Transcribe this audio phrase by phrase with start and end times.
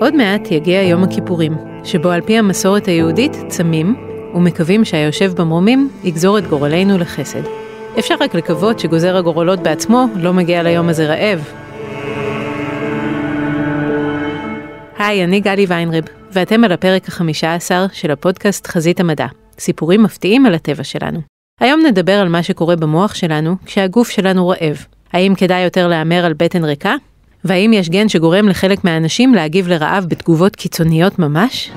[0.00, 3.96] עוד מעט יגיע יום הכיפורים, שבו על פי המסורת היהודית צמים
[4.34, 7.42] ומקווים שהיושב במרומים יגזור את גורלנו לחסד.
[7.98, 11.52] אפשר רק לקוות שגוזר הגורלות בעצמו לא מגיע ליום הזה רעב.
[14.98, 19.26] היי, אני גלי ויינרב, ואתם על הפרק החמישה עשר של הפודקאסט חזית המדע,
[19.58, 21.20] סיפורים מפתיעים על הטבע שלנו.
[21.60, 24.86] היום נדבר על מה שקורה במוח שלנו כשהגוף שלנו רעב.
[25.12, 26.94] האם כדאי יותר להמר על בטן ריקה?
[27.44, 31.70] והאם יש גן שגורם לחלק מהאנשים להגיב לרעב בתגובות קיצוניות ממש?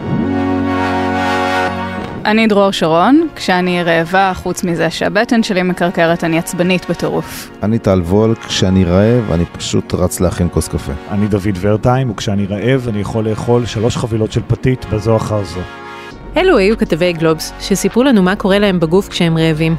[2.26, 7.52] אני דרור שרון, כשאני רעבה, חוץ מזה שהבטן שלי מקרקרת, אני עצבנית בטירוף.
[7.64, 10.92] אני טל וול, כשאני רעב, אני פשוט רץ להכין כוס קפה.
[11.12, 15.60] אני דוד ורטיים, וכשאני רעב, אני יכול לאכול שלוש חבילות של פתית בזו אחר זו.
[16.38, 19.76] אלו היו כתבי גלובס, שסיפרו לנו מה קורה להם בגוף כשהם רעבים.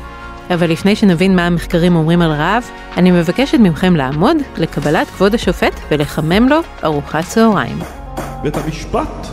[0.55, 5.81] אבל לפני שנבין מה המחקרים אומרים על רעב, אני מבקשת מכם לעמוד לקבלת כבוד השופט
[5.91, 7.79] ולחמם לו ארוחת צהריים.
[8.43, 9.27] בית המשפט?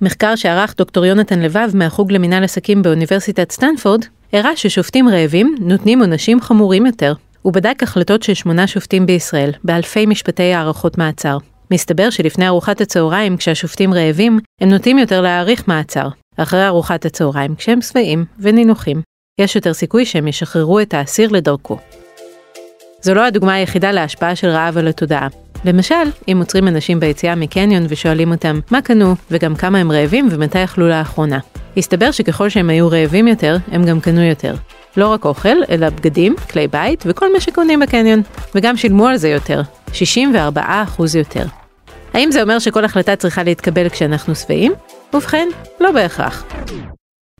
[0.00, 6.40] מחקר שערך דוקטור יונתן לבב מהחוג למינהל עסקים באוניברסיטת סטנפורד, הראה ששופטים רעבים נותנים עונשים
[6.40, 7.14] חמורים יותר.
[7.42, 11.38] הוא בדק החלטות של שמונה שופטים בישראל, באלפי משפטי הארכות מעצר.
[11.70, 16.08] מסתבר שלפני ארוחת הצהריים, כשהשופטים רעבים, הם נוטים יותר להאריך מעצר.
[16.36, 19.00] אחרי ארוחת הצהריים, כשהם שבעים ונינוחים,
[19.40, 21.78] יש יותר סיכוי שהם ישחררו את האסיר לדרכו.
[23.00, 25.28] זו לא הדוגמה היחידה להשפעה של רעב על התודעה.
[25.64, 25.94] למשל,
[26.28, 30.88] אם עוצרים אנשים ביציאה מקניון ושואלים אותם מה קנו וגם כמה הם רעבים ומתי אכלו
[30.88, 31.38] לאחרונה.
[31.76, 34.54] הסתבר שככל שהם היו רעבים יותר, הם גם קנו יותר.
[34.96, 38.22] לא רק אוכל, אלא בגדים, כלי בית וכל מה שקונים בקניון.
[38.54, 39.92] וגם שילמו על זה יותר, 64%
[41.18, 41.44] יותר.
[42.12, 44.72] האם זה אומר שכל החלטה צריכה להתקבל כשאנחנו שבעים?
[45.14, 45.48] ובכן,
[45.80, 46.44] לא בהכרח.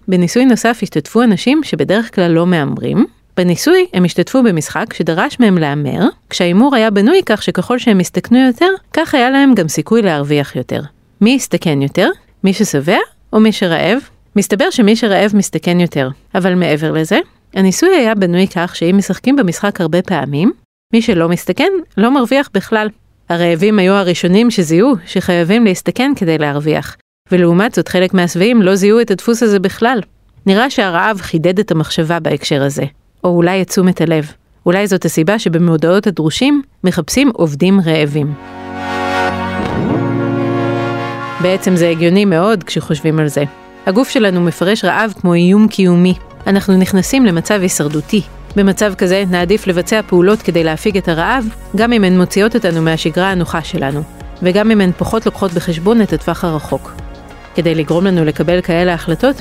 [0.08, 3.06] בניסוי נוסף השתתפו אנשים שבדרך כלל לא מהמרים.
[3.36, 8.68] בניסוי הם השתתפו במשחק שדרש מהם להמר, כשההימור היה בנוי כך שככל שהם הסתכנו יותר,
[8.92, 10.80] כך היה להם גם סיכוי להרוויח יותר.
[11.20, 12.08] מי הסתכן יותר?
[12.44, 12.98] מי ששבע
[13.32, 13.98] או מי שרעב?
[14.36, 17.18] מסתבר שמי שרעב מסתכן יותר, אבל מעבר לזה,
[17.54, 20.52] הניסוי היה בנוי כך שאם משחקים במשחק הרבה פעמים,
[20.92, 22.88] מי שלא מסתכן לא מרוויח בכלל.
[23.28, 26.96] הרעבים היו הראשונים שזיהו שחייבים להסתכן כדי להרוויח,
[27.34, 30.00] ולעומת זאת חלק מהשבעים לא זיהו את הדפוס הזה בכלל.
[30.46, 32.82] נראה שהרעב חידד את המחשבה בהקשר הזה,
[33.24, 34.32] או אולי את תשומת הלב.
[34.66, 38.34] אולי זאת הסיבה שבמודעות הדרושים מחפשים עובדים רעבים.
[41.42, 43.44] בעצם זה הגיוני מאוד כשחושבים על זה.
[43.86, 46.14] הגוף שלנו מפרש רעב כמו איום קיומי.
[46.46, 48.22] אנחנו נכנסים למצב הישרדותי.
[48.56, 51.44] במצב כזה נעדיף לבצע פעולות כדי להפיג את הרעב,
[51.76, 54.02] גם אם הן מוציאות אותנו מהשגרה הנוחה שלנו,
[54.42, 57.03] וגם אם הן פחות לוקחות בחשבון את הטווח הרחוק.
[57.54, 59.36] כדי לגרום לנו לקבל כאלה החלטות,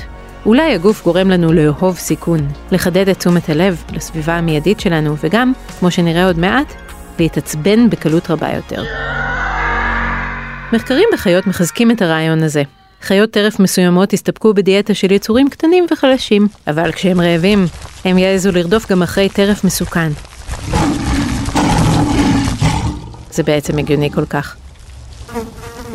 [0.46, 5.90] אולי הגוף גורם לנו לאהוב סיכון, לחדד את תשומת הלב לסביבה המיידית שלנו, וגם, כמו
[5.90, 6.74] שנראה עוד מעט,
[7.18, 8.84] להתעצבן בקלות רבה יותר.
[10.72, 12.62] מחקרים בחיות מחזקים את הרעיון הזה.
[13.02, 17.66] חיות טרף מסוימות הסתפקו בדיאטה של יצורים קטנים וחלשים, אבל כשהם רעבים,
[18.04, 20.08] הם יעזו לרדוף גם אחרי טרף מסוכן.
[23.30, 24.56] זה בעצם הגיוני כל כך.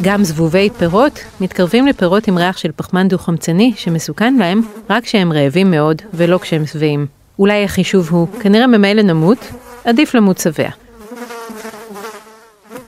[0.02, 5.72] גם זבובי פירות מתקרבים לפירות עם ריח של פחמן דו-חמצני שמסוכן להם רק כשהם רעבים
[5.72, 7.06] מאוד ולא כשהם שבעים.
[7.40, 9.52] אולי החישוב הוא, כנראה ממילא נמות,
[9.86, 10.70] עדיף למות שבע.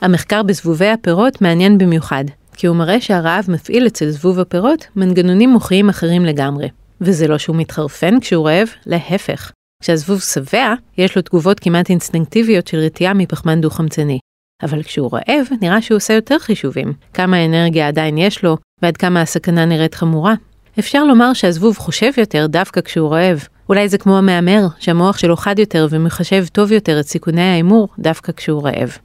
[0.00, 2.24] המחקר בזבובי הפירות מעניין במיוחד,
[2.56, 6.68] כי הוא מראה שהרעב מפעיל אצל זבוב הפירות מנגנונים מוחיים אחרים לגמרי.
[7.00, 9.52] וזה לא שהוא מתחרפן כשהוא רעב, להפך.
[9.82, 14.18] כשהזבוב שבע, יש לו תגובות כמעט אינסטינקטיביות של רתיעה מפחמן דו-חמצני.
[14.62, 16.92] אבל כשהוא רעב, נראה שהוא עושה יותר חישובים.
[17.14, 20.34] כמה אנרגיה עדיין יש לו, ועד כמה הסכנה נראית חמורה.
[20.78, 23.46] אפשר לומר שהזבוב חושב יותר דווקא כשהוא רעב.
[23.68, 28.32] אולי זה כמו המהמר, שהמוח שלו חד יותר ומחשב טוב יותר את סיכוני ההימור דווקא
[28.32, 28.98] כשהוא רעב.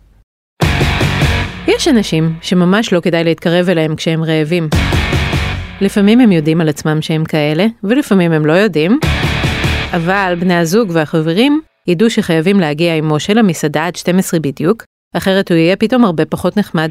[1.67, 4.69] יש אנשים שממש לא כדאי להתקרב אליהם כשהם רעבים.
[5.81, 8.99] לפעמים הם יודעים על עצמם שהם כאלה, ולפעמים הם לא יודעים,
[9.91, 14.83] אבל בני הזוג והחברים ידעו שחייבים להגיע עם משה למסעדה עד 12 בדיוק,
[15.17, 16.89] אחרת הוא יהיה פתאום הרבה פחות נחמד.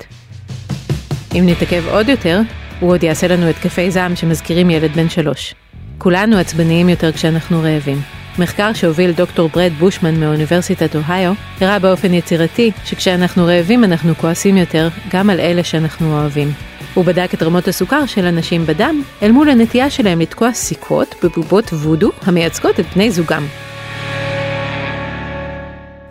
[1.35, 2.41] אם נתעכב עוד יותר,
[2.81, 5.55] הוא עוד יעשה לנו התקפי זעם שמזכירים ילד בן שלוש.
[5.99, 8.01] כולנו עצבניים יותר כשאנחנו רעבים.
[8.39, 14.89] מחקר שהוביל דוקטור ברד בושמן מאוניברסיטת אוהיו, הראה באופן יצירתי שכשאנחנו רעבים אנחנו כועסים יותר
[15.11, 16.53] גם על אלה שאנחנו אוהבים.
[16.95, 21.73] הוא בדק את רמות הסוכר של אנשים בדם אל מול הנטייה שלהם לתקוע סיכות בבובות
[21.73, 23.47] וודו המייצגות את בני זוגם.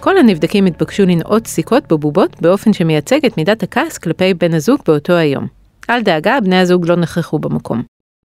[0.06, 5.13] כל הנבדקים התבקשו לנעוט סיכות בבובות באופן שמייצג את מידת הכעס כלפי בן הזוג באותו
[5.13, 5.48] היום.
[5.90, 7.84] אל דאגה, בני הזוג לא נכחו במקום.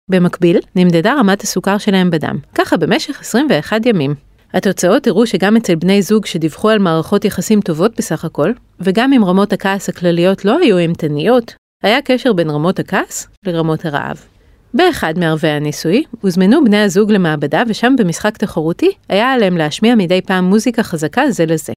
[0.09, 4.15] במקביל, נמדדה רמת הסוכר שלהם בדם, ככה במשך 21 ימים.
[4.55, 9.25] התוצאות הראו שגם אצל בני זוג שדיווחו על מערכות יחסים טובות בסך הכל, וגם אם
[9.25, 14.30] רמות הכעס הכלליות לא היו אימתניות, היה קשר בין רמות הכעס לרמות הרעב.
[14.75, 20.44] באחד מערבי הניסוי הוזמנו בני הזוג למעבדה ושם במשחק תחרותי היה עליהם להשמיע מדי פעם
[20.44, 21.72] מוזיקה חזקה זה לזה.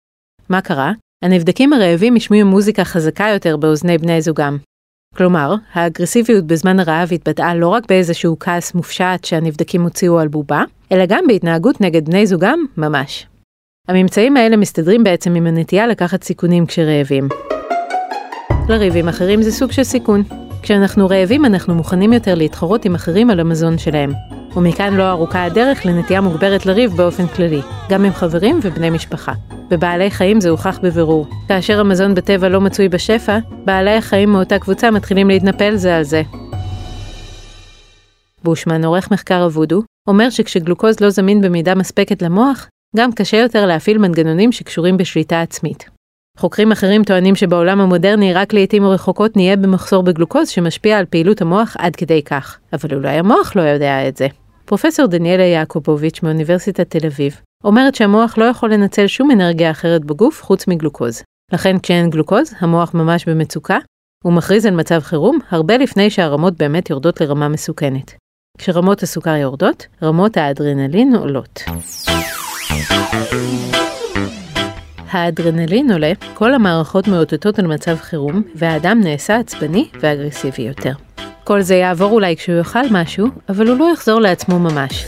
[0.49, 0.91] מה קרה?
[1.23, 4.57] הנבדקים הרעבים השמיעו מוזיקה חזקה יותר באוזני בני זוגם.
[5.15, 11.05] כלומר, האגרסיביות בזמן הרעב התבטאה לא רק באיזשהו כעס מופשט שהנבדקים הוציאו על בובה, אלא
[11.05, 13.27] גם בהתנהגות נגד בני זוגם ממש.
[13.87, 17.27] הממצאים האלה מסתדרים בעצם עם הנטייה לקחת סיכונים כשרעבים.
[18.69, 20.42] לריב עם אחרים זה סוג של סיכון.
[20.63, 24.13] כשאנחנו רעבים אנחנו מוכנים יותר להתחרות עם אחרים על המזון שלהם.
[24.55, 29.33] ומכאן לא ארוכה הדרך לנטייה מוגברת לריב באופן כללי, גם עם חברים ובני משפחה.
[29.69, 31.27] בבעלי חיים זה הוכח בבירור.
[31.47, 36.21] כאשר המזון בטבע לא מצוי בשפע, בעלי החיים מאותה קבוצה מתחילים להתנפל זה על זה.
[38.43, 43.97] בושמן, עורך מחקר אבודו, אומר שכשגלוקוז לא זמין במידה מספקת למוח, גם קשה יותר להפעיל
[43.97, 45.89] מנגנונים שקשורים בשליטה עצמית.
[46.37, 51.75] חוקרים אחרים טוענים שבעולם המודרני רק לעיתים רחוקות נהיה במחסור בגלוקוז שמשפיע על פעילות המוח
[51.79, 54.27] עד כדי כך, אבל אולי המוח לא יודע את זה.
[54.65, 60.43] פרופסור דניאלה יעקובוביץ' מאוניברסיטת תל אביב אומרת שהמוח לא יכול לנצל שום אנרגיה אחרת בגוף
[60.43, 61.23] חוץ מגלוקוז.
[61.53, 63.77] לכן כשאין גלוקוז, המוח ממש במצוקה,
[64.23, 68.15] הוא מכריז על מצב חירום הרבה לפני שהרמות באמת יורדות לרמה מסוכנת.
[68.57, 71.63] כשרמות הסוכר יורדות, רמות האדרנלין עולות.
[75.13, 80.93] האדרנלין עולה, כל המערכות מאותתות על מצב חירום, והאדם נעשה עצבני ואגרסיבי יותר.
[81.43, 85.05] כל זה יעבור אולי כשהוא יאכל משהו, אבל הוא לא יחזור לעצמו ממש.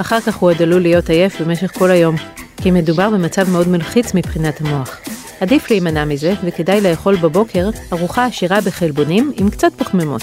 [0.00, 2.16] אחר כך הוא עוד עלול להיות עייף במשך כל היום,
[2.56, 5.00] כי מדובר במצב מאוד מלחיץ מבחינת המוח.
[5.40, 10.22] עדיף להימנע מזה, וכדאי לאכול בבוקר ארוחה עשירה בחלבונים עם קצת פחמימות.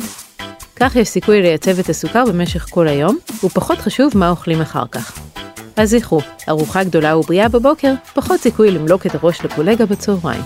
[0.76, 5.37] כך יש סיכוי לייצב את הסוכר במשך כל היום, ופחות חשוב מה אוכלים אחר כך.
[5.78, 6.20] אז זכרו,
[6.50, 10.42] ארוחה גדולה ובריאה בבוקר, פחות סיכוי למלוק את הראש לקולגה בצהריים.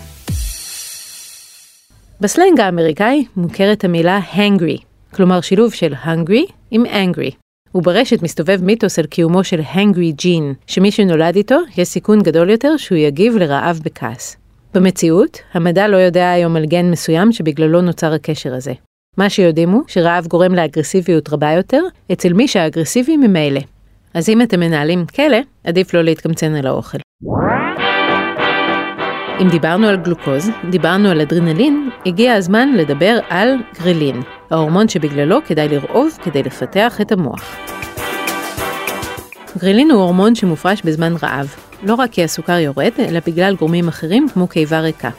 [2.22, 4.82] בסלנג האמריקאי מוכרת המילה hangry,
[5.14, 7.36] כלומר שילוב של hungry עם angry.
[7.76, 12.78] וברשת מסתובב מיתוס על קיומו של hangry gene, שמי שנולד איתו, יש סיכון גדול יותר
[12.78, 14.38] שהוא יגיב לרעב בכעס.
[14.74, 18.74] במציאות, המדע לא יודע היום על גן מסוים שבגללו נוצר הקשר הזה.
[19.18, 21.82] מה שיודעים הוא שרעב גורם לאגרסיביות רבה יותר
[22.12, 23.62] אצל מי שהאגרסיבי ממילא.
[24.14, 26.98] אז אם אתם מנהלים כלא, עדיף לא להתקמצן על האוכל.
[29.42, 34.22] אם דיברנו על גלוקוז, דיברנו על אדרנלין, הגיע הזמן לדבר על גרילין,
[34.52, 37.56] ההורמון שבגללו כדאי לרעוב כדי לפתח את המוח.
[39.58, 44.28] גרילין הוא הורמון שמופרש בזמן רעב, לא רק כי הסוכר יורד, אלא בגלל גורמים אחרים
[44.34, 45.10] כמו קיבה ריקה.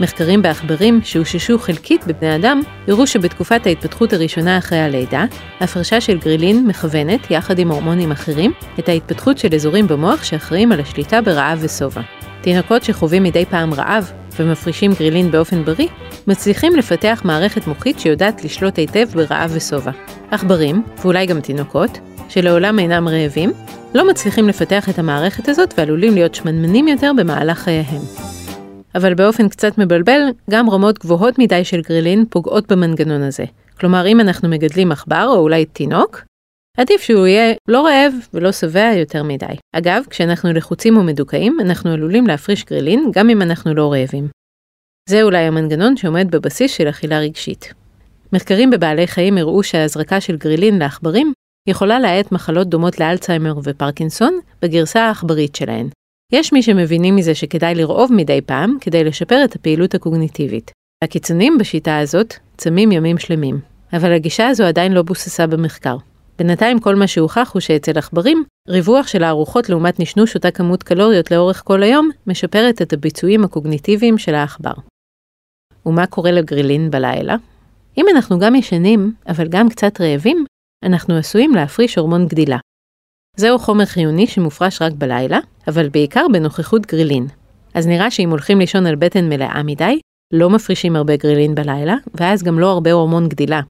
[0.00, 5.24] מחקרים בעכברים שאוששו חלקית בבני אדם, הראו שבתקופת ההתפתחות הראשונה אחרי הלידה,
[5.60, 10.80] הפרשה של גרילין מכוונת, יחד עם הורמונים אחרים, את ההתפתחות של אזורים במוח שאחראים על
[10.80, 12.00] השליטה ברעב ושובע.
[12.40, 15.88] תינוקות שחווים מדי פעם רעב ומפרישים גרילין באופן בריא,
[16.26, 19.90] מצליחים לפתח מערכת מוחית שיודעת לשלוט היטב ברעב ושובע.
[20.30, 21.98] עכברים, ואולי גם תינוקות,
[22.28, 23.52] שלעולם אינם רעבים,
[23.94, 28.41] לא מצליחים לפתח את המערכת הזאת ועלולים להיות שמנמנים יותר במהלך חייהם.
[28.94, 33.44] אבל באופן קצת מבלבל, גם רמות גבוהות מדי של גרילין פוגעות במנגנון הזה.
[33.80, 36.22] כלומר, אם אנחנו מגדלים עכבר או אולי תינוק,
[36.76, 39.54] עדיף שהוא יהיה לא רעב ולא שבע יותר מדי.
[39.72, 44.28] אגב, כשאנחנו לחוצים ומדוכאים, אנחנו עלולים להפריש גרילין גם אם אנחנו לא רעבים.
[45.08, 47.74] זה אולי המנגנון שעומד בבסיס של אכילה רגשית.
[48.32, 51.32] מחקרים בבעלי חיים הראו שההזרקה של גרילין לעכברים
[51.68, 55.88] יכולה להאט מחלות דומות לאלצהיימר ופרקינסון בגרסה העכברית שלהן.
[56.32, 60.70] יש מי שמבינים מזה שכדאי לרעוב מדי פעם כדי לשפר את הפעילות הקוגניטיבית.
[61.04, 63.60] הקיצונים בשיטה הזאת צמים ימים שלמים,
[63.92, 65.96] אבל הגישה הזו עדיין לא בוססה במחקר.
[66.38, 71.30] בינתיים כל מה שהוכח הוא שאצל עכברים, ריווח של הארוחות לעומת נשנוש אותה כמות קלוריות
[71.30, 74.74] לאורך כל היום, משפרת את הביצועים הקוגניטיביים של העכבר.
[75.86, 77.36] ומה קורה לגרילין בלילה?
[77.98, 80.44] אם אנחנו גם ישנים, אבל גם קצת רעבים,
[80.84, 82.58] אנחנו עשויים להפריש הורמון גדילה.
[83.36, 87.26] זהו חומר חיוני שמופרש רק בלילה, אבל בעיקר בנוכחות גרילין.
[87.74, 90.00] אז נראה שאם הולכים לישון על בטן מלאה מדי,
[90.32, 93.60] לא מפרישים הרבה גרילין בלילה, ואז גם לא הרבה הורמון גדילה.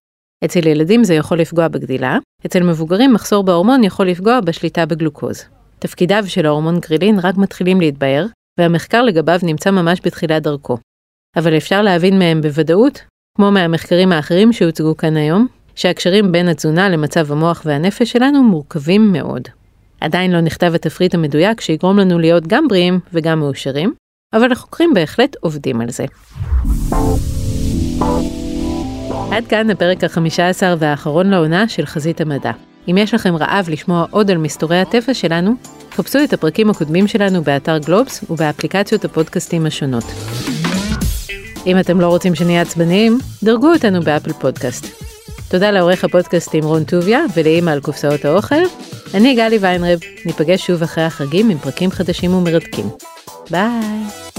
[0.45, 5.45] אצל ילדים זה יכול לפגוע בגדילה, אצל מבוגרים מחסור בהורמון יכול לפגוע בשליטה בגלוקוז.
[5.79, 8.27] תפקידיו של ההורמון גרילין רק מתחילים להתבהר,
[8.61, 10.79] והמחקר לגביו נמצא ממש בתחילת דרכו.
[11.37, 13.01] אבל אפשר להבין מהם בוודאות,
[13.37, 19.43] כמו מהמחקרים האחרים שהוצגו כאן היום, שהקשרים בין התזונה למצב המוח והנפש שלנו מורכבים מאוד.
[20.01, 23.95] עדיין לא נכתב התפריט המדויק שיגרום לנו להיות גם בריאים וגם מאושרים,
[24.33, 26.05] אבל החוקרים בהחלט עובדים על זה.
[29.33, 32.53] עד כאן הפרק החמישה עשר והאחרון לעונה של חזית המדע.
[32.89, 35.55] אם יש לכם רעב לשמוע עוד על מסתורי הטבע שלנו,
[35.91, 40.05] חפשו את הפרקים הקודמים שלנו באתר גלובס ובאפליקציות הפודקאסטים השונות.
[41.67, 45.12] אם אתם לא רוצים שנהיה עצבניים, דרגו אותנו באפל פודקאסט.
[45.53, 48.65] תודה לעורך הפודקאסטים רון טוביה ולאימא על קופסאות האוכל.
[49.15, 52.87] אני גלי ויינרב, ניפגש שוב אחרי החגים עם פרקים חדשים ומרתקים.
[53.51, 54.32] ביי.